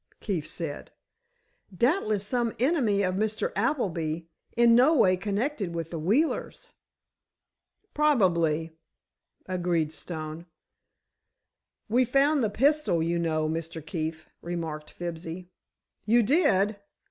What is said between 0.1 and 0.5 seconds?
Keefe